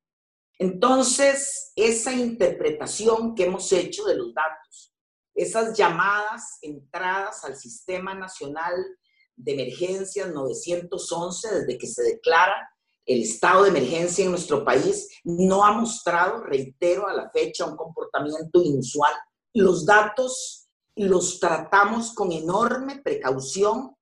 Entonces, 0.59 1.71
esa 1.77 2.11
interpretación 2.11 3.35
que 3.35 3.45
hemos 3.45 3.71
hecho 3.71 4.03
de 4.03 4.17
los 4.17 4.33
datos, 4.33 4.93
esas 5.33 5.77
llamadas, 5.77 6.57
entradas 6.61 7.45
al 7.45 7.55
Sistema 7.55 8.13
Nacional 8.15 8.75
de 9.37 9.53
Emergencias 9.53 10.29
911 10.33 11.61
desde 11.61 11.77
que 11.77 11.87
se 11.87 12.03
declara 12.03 12.69
el 13.05 13.21
estado 13.21 13.63
de 13.63 13.69
emergencia 13.69 14.23
en 14.23 14.31
nuestro 14.31 14.63
país, 14.63 15.09
no 15.23 15.65
ha 15.65 15.71
mostrado, 15.71 16.43
reitero, 16.43 17.07
a 17.07 17.13
la 17.13 17.29
fecha 17.29 17.65
un 17.65 17.75
comportamiento 17.75 18.61
inusual. 18.61 19.13
Los 19.53 19.85
datos 19.85 20.69
los 20.95 21.39
tratamos 21.39 22.13
con 22.13 22.31
enorme 22.31 23.01
precaución 23.03 23.95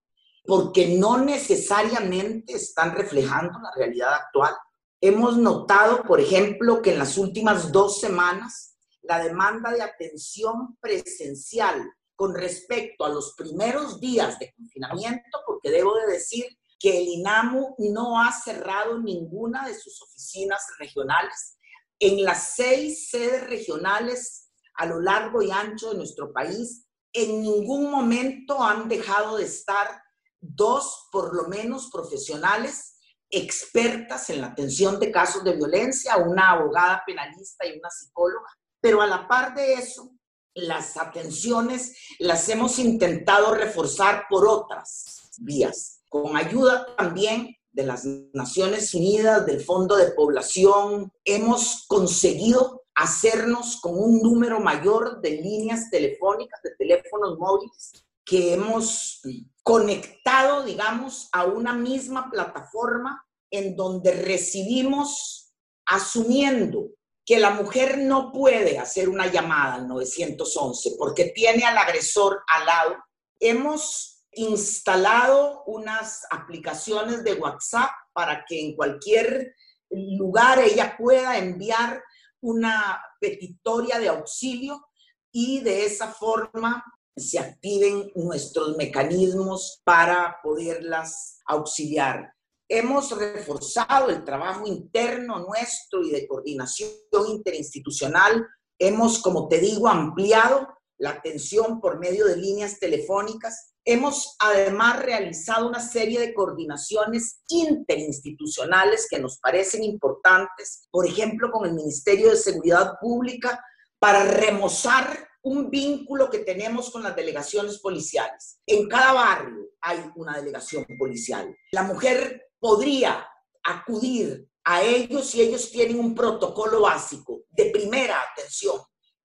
porque 0.43 0.98
no 0.98 1.17
necesariamente 1.17 2.53
están 2.53 2.96
reflejando 2.96 3.60
la 3.60 3.72
realidad 3.75 4.13
actual. 4.13 4.53
Hemos 5.00 5.38
notado, 5.38 6.03
por 6.03 6.20
ejemplo, 6.20 6.81
que 6.81 6.93
en 6.93 7.00
las 7.00 7.17
últimas 7.17 7.72
dos 7.72 8.00
semanas 8.00 8.77
la 9.01 9.24
demanda 9.24 9.72
de 9.72 9.81
atención 9.81 10.77
presencial 10.79 11.91
con 12.15 12.36
respecto 12.36 13.03
a 13.03 13.10
los 13.10 13.34
primeros 13.34 14.00
días 14.00 14.38
de 14.38 14.53
confinamiento, 14.55 15.39
porque 15.46 15.72
debo 15.72 15.96
de 15.96 16.13
decir 16.13 16.46
que 16.82 16.98
el 16.98 17.08
INAMU 17.08 17.76
no 17.78 18.20
ha 18.20 18.32
cerrado 18.32 18.98
ninguna 18.98 19.68
de 19.68 19.76
sus 19.78 20.02
oficinas 20.02 20.62
regionales. 20.80 21.60
En 22.00 22.24
las 22.24 22.56
seis 22.56 23.10
sedes 23.10 23.48
regionales 23.48 24.50
a 24.76 24.88
lo 24.88 25.00
largo 25.00 25.44
y 25.44 25.52
ancho 25.52 25.92
de 25.92 25.98
nuestro 25.98 26.34
país, 26.34 26.88
en 27.14 27.42
ningún 27.42 27.92
momento 27.92 28.64
han 28.64 28.90
dejado 28.90 29.38
de 29.38 29.44
estar 29.44 30.02
dos, 30.40 31.08
por 31.12 31.36
lo 31.36 31.48
menos, 31.48 31.92
profesionales 31.92 32.98
expertas 33.30 34.30
en 34.30 34.42
la 34.42 34.48
atención 34.48 35.00
de 35.00 35.12
casos 35.12 35.44
de 35.44 35.56
violencia, 35.56 36.18
una 36.18 36.52
abogada 36.52 37.04
penalista 37.06 37.66
y 37.66 37.78
una 37.78 37.90
psicóloga. 37.90 38.50
Pero 38.82 39.02
a 39.02 39.08
la 39.08 39.28
par 39.28 39.54
de 39.54 39.74
eso, 39.74 40.12
las 40.54 40.98
atenciones 40.98 41.96
las 42.20 42.50
hemos 42.50 42.80
intentado 42.80 43.54
reforzar 43.54 44.26
por 44.30 44.48
otras 44.48 45.32
vías, 45.38 46.00
con 46.12 46.36
ayuda 46.36 46.86
también 46.98 47.56
de 47.72 47.84
las 47.84 48.03
Naciones 48.34 48.94
Unidas, 48.94 49.46
del 49.46 49.62
Fondo 49.62 49.96
de 49.96 50.12
Población, 50.12 51.10
hemos 51.24 51.86
conseguido 51.88 52.84
hacernos 52.94 53.80
con 53.80 53.98
un 53.98 54.22
número 54.22 54.60
mayor 54.60 55.22
de 55.22 55.32
líneas 55.41 55.89
telefónicas, 55.89 56.62
de 56.63 56.75
teléfonos 56.77 57.39
móviles, 57.39 57.94
que 58.25 58.53
hemos 58.53 59.22
conectado, 59.63 60.65
digamos, 60.65 61.30
a 61.32 61.46
una 61.46 61.72
misma 61.72 62.30
plataforma 62.30 63.25
en 63.50 63.77
donde 63.77 64.12
recibimos 64.12 65.53
asumiendo 65.86 66.89
que 67.25 67.39
la 67.39 67.51
mujer 67.51 68.00
no 68.00 68.34
puede 68.34 68.77
hacer 68.80 69.08
una 69.08 69.27
llamada 69.27 69.75
al 69.75 69.88
911 69.88 70.96
porque 71.00 71.32
tiene 71.34 71.63
al 71.63 71.77
agresor 71.77 72.41
al 72.53 72.65
lado. 72.65 72.98
Hemos 73.39 74.11
instalado 74.34 75.64
unas 75.66 76.26
aplicaciones 76.30 77.24
de 77.24 77.34
WhatsApp 77.34 77.90
para 78.14 78.46
que 78.48 78.62
en 78.62 78.76
cualquier 78.76 79.56
lugar 79.90 80.60
ella 80.60 80.96
pueda 80.98 81.38
enviar 81.38 82.02
una 82.42 83.02
petitoria 83.20 84.00
de 84.00 84.10
auxilio 84.10 84.88
y 85.32 85.60
de 85.62 85.86
esa 85.86 86.08
forma 86.08 86.84
se 87.16 87.40
activen 87.40 88.12
nuestros 88.16 88.78
mecanismos 88.78 89.82
para 89.84 90.38
poderlas 90.42 91.40
auxiliar. 91.46 92.34
Hemos 92.70 93.12
reforzado 93.18 94.10
el 94.10 94.24
trabajo 94.24 94.66
interno 94.66 95.40
nuestro 95.40 96.04
y 96.04 96.12
de 96.12 96.26
coordinación 96.26 96.90
interinstitucional. 97.28 98.48
Hemos, 98.80 99.22
como 99.22 99.50
te 99.50 99.60
digo, 99.60 99.90
ampliado 99.90 100.70
la 101.01 101.12
atención 101.12 101.81
por 101.81 102.00
medio 102.00 102.25
de 102.25 102.38
líneas 102.38 102.79
telefónicas 102.79 103.72
Hemos 103.84 104.36
además 104.38 105.01
realizado 105.01 105.67
una 105.67 105.79
serie 105.79 106.20
de 106.20 106.36
coordinaciones 106.36 107.41
interinstitucionales 107.48 109.08
que 109.10 109.20
nos 109.20 109.39
parecen 109.39 109.84
importantes, 109.84 110.88
por 110.91 111.08
ejemplo, 111.08 111.50
con 111.50 111.65
el 111.65 111.74
Ministerio 111.74 112.29
de 112.29 112.36
Seguridad 112.36 113.00
Pública, 113.01 113.60
para 113.98 114.24
remozar 114.24 115.27
un 115.41 115.72
vínculo 115.72 116.29
que 116.29 116.39
tenemos 116.39 116.91
con 116.91 117.01
las 117.01 117.15
delegaciones 117.15 117.79
policiales. 117.79 118.60
En 118.67 118.88
cada 118.88 119.13
barrio 119.13 119.72
hay 119.81 120.12
una 120.15 120.38
delegación 120.38 120.86
policial. 121.00 121.55
La 121.72 121.81
mujer 121.81 122.51
podría 122.60 123.27
acudir 123.63 124.48
a 124.63 124.84
ellos 124.84 125.34
y 125.34 125.41
ellos 125.41 125.72
tienen 125.72 126.00
un 126.00 126.13
protocolo 126.13 126.81
básico 126.81 127.46
de 127.50 127.72
primera 127.72 128.22
atención 128.31 128.75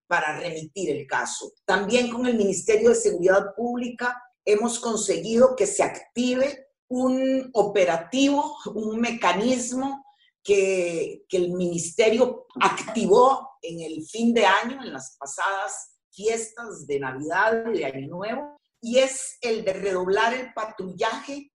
para 0.06 0.38
remitir 0.38 0.90
el 0.90 1.06
caso. 1.06 1.52
También 1.64 2.10
con 2.10 2.26
el 2.26 2.36
Ministerio 2.36 2.90
de 2.90 2.94
Seguridad 2.94 3.54
Pública 3.54 4.22
hemos 4.44 4.78
conseguido 4.78 5.56
que 5.56 5.66
se 5.66 5.82
active 5.82 6.66
un 6.88 7.50
operativo, 7.54 8.56
un 8.74 9.00
mecanismo 9.00 10.04
que, 10.42 11.24
el 11.30 11.50
ministerio 11.52 12.46
activó 12.60 13.58
en 13.60 13.80
el 13.80 14.06
fin 14.06 14.32
de 14.32 14.46
año, 14.46 14.82
en 14.82 14.92
las 14.92 15.16
pasadas 15.18 15.96
fiestas 16.12 16.86
de 16.86 17.00
Navidad 17.00 17.64
y 17.74 17.78
de 17.78 17.84
Año 17.84 18.08
Nuevo, 18.08 18.56
y 18.80 18.98
es 18.98 19.36
el 19.40 19.64
de 19.64 19.72
redoblar 19.72 20.32
el 20.32 20.54
patrullaje 20.54 21.52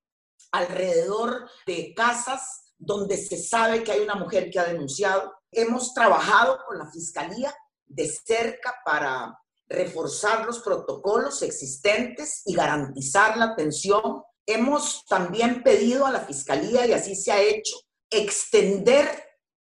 alrededor 0.51 1.49
de 1.65 1.93
casas 1.95 2.73
donde 2.77 3.15
se 3.15 3.37
sabe 3.37 3.83
que 3.83 3.91
hay 3.91 4.01
una 4.01 4.15
mujer 4.15 4.49
que 4.51 4.59
ha 4.59 4.65
denunciado. 4.65 5.33
Hemos 5.51 5.93
trabajado 5.93 6.59
con 6.67 6.77
la 6.77 6.91
Fiscalía 6.91 7.55
de 7.93 8.07
cerca 8.07 8.75
para 8.85 9.37
reforzar 9.67 10.45
los 10.45 10.59
protocolos 10.59 11.41
existentes 11.41 12.41
y 12.45 12.55
garantizar 12.55 13.37
la 13.37 13.45
atención. 13.45 14.23
Hemos 14.45 15.05
también 15.05 15.63
pedido 15.63 16.05
a 16.05 16.11
la 16.11 16.21
Fiscalía, 16.21 16.85
y 16.85 16.93
así 16.93 17.15
se 17.15 17.31
ha 17.31 17.41
hecho, 17.41 17.75
extender 18.09 19.07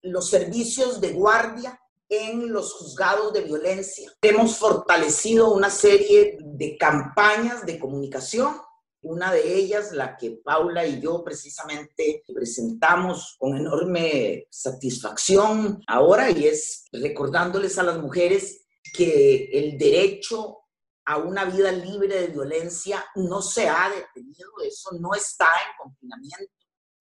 los 0.03 0.31
servicios 0.31 1.01
de 1.01 1.13
guardia 1.13 1.81
en 2.09 2.53
los 2.53 2.73
juzgados 2.75 3.33
de 3.33 3.41
violencia. 3.41 4.13
Hemos 4.23 4.59
fortalecido 4.59 5.53
una 5.53 5.71
serie 5.71 6.39
de 6.41 6.77
campañas 6.79 7.67
de 7.67 7.79
comunicación 7.79 8.61
una 9.03 9.33
de 9.33 9.55
ellas, 9.55 9.93
la 9.93 10.17
que 10.17 10.41
Paula 10.45 10.87
y 10.87 11.01
yo 11.01 11.23
precisamente 11.23 12.23
presentamos 12.35 13.37
con 13.39 13.57
enorme 13.57 14.47
satisfacción 14.51 15.83
ahora, 15.87 16.31
y 16.31 16.47
es 16.47 16.87
recordándoles 16.93 17.79
a 17.79 17.85
las 17.85 17.99
mujeres 17.99 18.67
que 18.93 19.51
el 19.53 19.79
derecho 19.79 20.59
a 21.05 21.19
una 21.19 21.45
vida 21.45 21.71
libre 21.71 22.21
de 22.21 22.27
violencia 22.29 23.05
no 23.15 23.41
se 23.41 23.69
ha 23.69 23.91
detenido, 23.91 24.51
eso 24.65 24.91
no 24.99 25.15
está 25.15 25.47
en 25.47 25.77
confinamiento, 25.79 26.53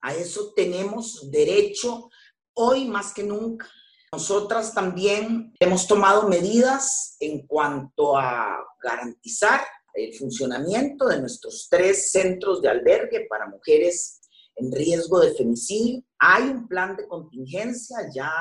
a 0.01 0.13
eso 0.13 0.53
tenemos 0.55 1.31
derecho 1.31 2.09
hoy 2.53 2.85
más 2.85 3.13
que 3.13 3.23
nunca. 3.23 3.67
Nosotras 4.11 4.73
también 4.73 5.53
hemos 5.59 5.87
tomado 5.87 6.29
medidas 6.29 7.17
en 7.19 7.45
cuanto 7.47 8.15
a 8.17 8.63
garantizar 8.81 9.61
el 9.95 10.13
funcionamiento 10.13 11.07
de 11.07 11.21
nuestros 11.21 11.67
tres 11.69 12.11
centros 12.11 12.61
de 12.61 12.69
albergue 12.69 13.25
para 13.29 13.47
mujeres 13.47 14.21
en 14.55 14.71
riesgo 14.71 15.19
de 15.19 15.33
femicidio. 15.33 16.03
Hay 16.19 16.43
un 16.43 16.67
plan 16.67 16.95
de 16.95 17.07
contingencia 17.07 17.97
ya 18.13 18.31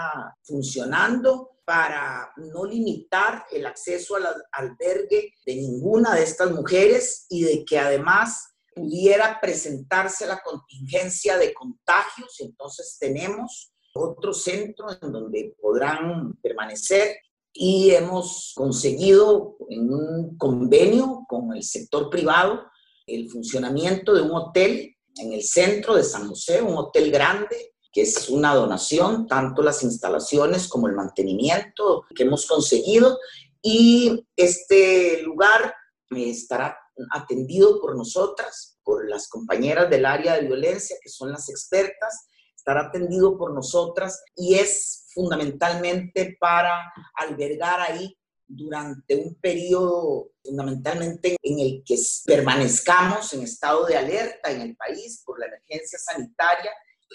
funcionando 0.42 1.58
para 1.64 2.30
no 2.36 2.64
limitar 2.64 3.46
el 3.50 3.66
acceso 3.66 4.16
al 4.16 4.26
albergue 4.52 5.32
de 5.46 5.54
ninguna 5.54 6.14
de 6.14 6.22
estas 6.22 6.50
mujeres 6.50 7.26
y 7.30 7.44
de 7.44 7.64
que 7.64 7.78
además 7.78 8.54
pudiera 8.74 9.38
presentarse 9.40 10.26
la 10.26 10.40
contingencia 10.42 11.38
de 11.38 11.54
contagios. 11.54 12.36
Entonces 12.40 12.96
tenemos 12.98 13.72
otro 13.94 14.34
centro 14.34 14.86
en 15.00 15.12
donde 15.12 15.54
podrán 15.60 16.34
permanecer 16.42 17.16
y 17.54 17.92
hemos 17.92 18.52
conseguido 18.56 19.56
en 19.70 19.92
un 19.92 20.36
convenio 20.36 21.24
con 21.28 21.54
el 21.54 21.62
sector 21.62 22.10
privado 22.10 22.64
el 23.06 23.30
funcionamiento 23.30 24.12
de 24.12 24.22
un 24.22 24.32
hotel 24.32 24.96
en 25.16 25.32
el 25.32 25.42
centro 25.42 25.94
de 25.94 26.02
San 26.02 26.28
José, 26.28 26.60
un 26.60 26.76
hotel 26.76 27.10
grande 27.10 27.74
que 27.92 28.02
es 28.02 28.28
una 28.28 28.56
donación, 28.56 29.28
tanto 29.28 29.62
las 29.62 29.84
instalaciones 29.84 30.66
como 30.66 30.88
el 30.88 30.96
mantenimiento 30.96 32.04
que 32.12 32.24
hemos 32.24 32.44
conseguido. 32.44 33.20
Y 33.62 34.26
este 34.34 35.22
lugar 35.22 35.72
estará 36.10 36.76
atendido 37.12 37.80
por 37.80 37.96
nosotras, 37.96 38.78
por 38.82 39.08
las 39.08 39.28
compañeras 39.28 39.88
del 39.90 40.06
área 40.06 40.34
de 40.34 40.46
violencia 40.48 40.96
que 41.00 41.08
son 41.08 41.30
las 41.30 41.48
expertas, 41.48 42.26
estará 42.56 42.88
atendido 42.88 43.38
por 43.38 43.54
nosotras 43.54 44.24
y 44.34 44.54
es 44.54 45.03
fundamentalmente 45.14 46.36
para 46.40 46.92
albergar 47.14 47.80
ahí 47.80 48.16
durante 48.46 49.16
un 49.16 49.34
periodo 49.36 50.30
fundamentalmente 50.42 51.36
en 51.42 51.60
el 51.60 51.82
que 51.84 51.96
permanezcamos 52.26 53.32
en 53.32 53.42
estado 53.42 53.86
de 53.86 53.96
alerta 53.96 54.50
en 54.50 54.60
el 54.60 54.76
país 54.76 55.22
por 55.24 55.38
la 55.38 55.46
emergencia 55.46 55.98
sanitaria, 55.98 56.70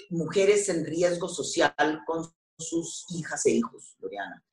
mujeres 0.09 0.69
en 0.69 0.85
riesgo 0.85 1.27
social 1.27 2.01
con 2.05 2.25
sus 2.57 3.05
hijas 3.12 3.45
e 3.45 3.51
hijos, 3.51 3.95
Loriana. 3.99 4.43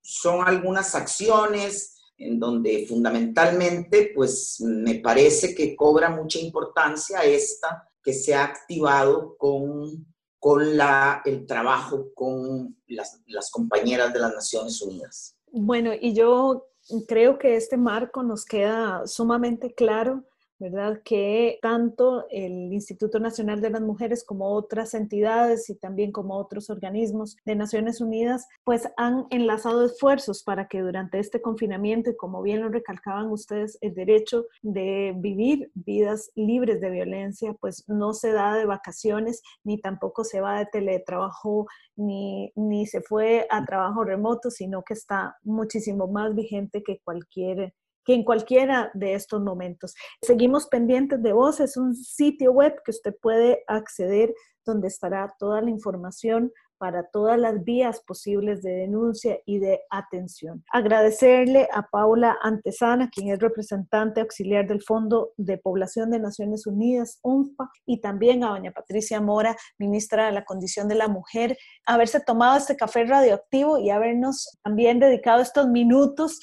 Son 0.00 0.46
algunas 0.46 0.94
acciones 0.94 1.96
en 2.18 2.38
donde 2.38 2.84
fundamentalmente, 2.86 4.12
pues 4.14 4.60
me 4.60 4.96
parece 4.96 5.54
que 5.54 5.76
cobra 5.76 6.10
mucha 6.10 6.38
importancia 6.38 7.24
esta 7.24 7.88
que 8.02 8.12
se 8.12 8.34
ha 8.34 8.44
activado 8.44 9.36
con 9.36 10.07
con 10.38 10.76
la, 10.76 11.22
el 11.24 11.46
trabajo 11.46 12.12
con 12.14 12.76
las, 12.86 13.20
las 13.26 13.50
compañeras 13.50 14.12
de 14.12 14.20
las 14.20 14.34
Naciones 14.34 14.80
Unidas. 14.82 15.36
Bueno, 15.50 15.92
y 15.98 16.14
yo 16.14 16.68
creo 17.06 17.38
que 17.38 17.56
este 17.56 17.76
marco 17.76 18.22
nos 18.22 18.44
queda 18.44 19.06
sumamente 19.06 19.74
claro 19.74 20.24
¿verdad? 20.58 21.00
Que 21.04 21.58
tanto 21.62 22.26
el 22.30 22.72
Instituto 22.72 23.20
Nacional 23.20 23.60
de 23.60 23.70
las 23.70 23.80
Mujeres 23.80 24.24
como 24.24 24.50
otras 24.52 24.94
entidades 24.94 25.70
y 25.70 25.76
también 25.76 26.12
como 26.12 26.36
otros 26.36 26.70
organismos 26.70 27.36
de 27.44 27.54
Naciones 27.54 28.00
Unidas, 28.00 28.46
pues 28.64 28.88
han 28.96 29.26
enlazado 29.30 29.84
esfuerzos 29.84 30.42
para 30.42 30.68
que 30.68 30.80
durante 30.80 31.18
este 31.18 31.40
confinamiento, 31.40 32.10
y 32.10 32.16
como 32.16 32.42
bien 32.42 32.60
lo 32.60 32.68
recalcaban 32.68 33.30
ustedes, 33.30 33.78
el 33.80 33.94
derecho 33.94 34.46
de 34.62 35.14
vivir 35.16 35.70
vidas 35.74 36.30
libres 36.34 36.80
de 36.80 36.90
violencia, 36.90 37.54
pues 37.60 37.84
no 37.88 38.12
se 38.12 38.32
da 38.32 38.54
de 38.54 38.66
vacaciones, 38.66 39.42
ni 39.64 39.80
tampoco 39.80 40.24
se 40.24 40.40
va 40.40 40.58
de 40.58 40.66
teletrabajo, 40.66 41.66
ni, 41.96 42.52
ni 42.56 42.86
se 42.86 43.00
fue 43.00 43.46
a 43.50 43.64
trabajo 43.64 44.04
remoto, 44.04 44.50
sino 44.50 44.82
que 44.82 44.94
está 44.94 45.36
muchísimo 45.42 46.06
más 46.08 46.34
vigente 46.34 46.82
que 46.82 47.00
cualquier 47.04 47.74
que 48.08 48.14
en 48.14 48.24
cualquiera 48.24 48.90
de 48.94 49.12
estos 49.12 49.42
momentos. 49.42 49.94
Seguimos 50.22 50.66
pendientes 50.66 51.22
de 51.22 51.34
vos, 51.34 51.60
es 51.60 51.76
un 51.76 51.94
sitio 51.94 52.52
web 52.52 52.74
que 52.82 52.90
usted 52.90 53.14
puede 53.20 53.64
acceder 53.66 54.32
donde 54.64 54.88
estará 54.88 55.30
toda 55.38 55.60
la 55.60 55.68
información 55.68 56.50
para 56.78 57.06
todas 57.10 57.38
las 57.38 57.64
vías 57.64 58.00
posibles 58.06 58.62
de 58.62 58.70
denuncia 58.70 59.38
y 59.44 59.58
de 59.58 59.80
atención. 59.90 60.64
Agradecerle 60.72 61.68
a 61.70 61.82
Paula 61.82 62.38
Antesana, 62.40 63.10
quien 63.10 63.28
es 63.28 63.40
representante 63.40 64.22
auxiliar 64.22 64.66
del 64.66 64.82
Fondo 64.82 65.32
de 65.36 65.58
Población 65.58 66.10
de 66.10 66.20
Naciones 66.20 66.66
Unidas, 66.66 67.18
UNFPA, 67.22 67.70
y 67.84 68.00
también 68.00 68.42
a 68.42 68.50
doña 68.50 68.70
Patricia 68.70 69.20
Mora, 69.20 69.54
ministra 69.76 70.26
de 70.26 70.32
la 70.32 70.44
Condición 70.46 70.88
de 70.88 70.94
la 70.94 71.08
Mujer, 71.08 71.58
haberse 71.84 72.20
tomado 72.20 72.56
este 72.56 72.76
café 72.76 73.04
radioactivo 73.04 73.78
y 73.78 73.90
habernos 73.90 74.56
también 74.62 74.98
dedicado 74.98 75.42
estos 75.42 75.68
minutos 75.68 76.38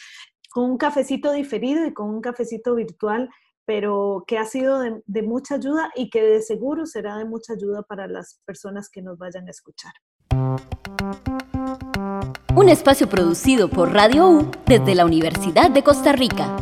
con 0.56 0.72
un 0.72 0.78
cafecito 0.78 1.34
diferido 1.34 1.86
y 1.86 1.94
con 1.94 2.10
un 2.10 2.22
cafecito 2.22 2.76
virtual, 2.76 3.30
pero 3.66 4.24
que 4.26 4.38
ha 4.38 4.46
sido 4.46 4.80
de, 4.80 5.22
mucha 5.22 5.56
ayuda 5.56 5.92
y 5.96 6.10
que 6.10 6.24
de 6.24 6.42
seguro 6.42 6.86
será 6.86 7.18
de 7.18 7.26
mucha 7.26 7.56
ayuda 7.56 7.82
para 7.82 8.08
las 8.08 8.40
personas 8.46 8.88
que 8.90 9.02
nos 9.02 9.18
vayan 9.18 9.50
a 9.50 9.52
escuchar. 9.52 9.92
Un 12.56 12.70
espacio 12.70 13.10
producido 13.10 13.70
por 13.70 13.92
Radio 13.92 14.30
U 14.30 14.50
desde 14.66 14.96
la 14.96 15.04
Universidad 15.04 15.70
de 15.72 15.84
Costa 15.84 16.14
Rica. 16.14 16.56